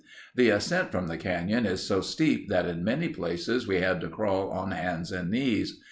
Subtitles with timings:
[0.35, 4.09] The ascent from the canyon is so steep that in many places we had to
[4.09, 5.79] crawl on hands and knees.